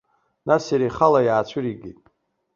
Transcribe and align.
Нас 0.47 0.63
иара 0.71 0.85
ихала 0.87 1.21
иаацәыригеит. 1.23 1.99